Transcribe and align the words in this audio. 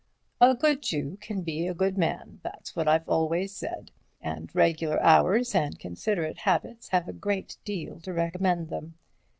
A 0.41 0.55
good 0.55 0.81
Jew 0.81 1.19
can 1.21 1.43
be 1.43 1.67
a 1.67 1.75
good 1.75 1.95
man, 1.95 2.39
that's 2.41 2.75
what 2.75 2.87
I've 2.87 3.07
always 3.07 3.55
said. 3.55 3.91
And 4.19 4.49
regular 4.55 4.99
hours 4.99 5.53
and 5.53 5.77
considerate 5.77 6.39
habits 6.39 6.87
have 6.89 7.07
a 7.07 7.13
great 7.13 7.57
deal 7.65 7.99
to 7.99 8.11
recommend 8.11 8.69
them. 8.69 8.95